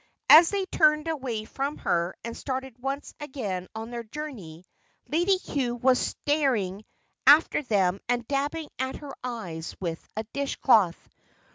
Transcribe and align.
As 0.31 0.49
they 0.49 0.65
turned 0.65 1.07
away 1.07 1.45
from 1.45 1.77
her 1.77 2.15
and 2.23 2.35
started 2.35 2.81
once 2.81 3.13
again 3.19 3.67
on 3.75 3.91
their 3.91 4.01
journey, 4.01 4.65
Lady 5.07 5.37
Cue 5.37 5.75
was 5.75 5.99
staring 5.99 6.83
after 7.27 7.61
them 7.61 7.99
and 8.09 8.27
dabbing 8.27 8.69
at 8.79 8.95
her 8.95 9.13
eyes 9.23 9.75
with 9.79 10.03
a 10.17 10.23
dish 10.33 10.55
cloth. 10.55 10.97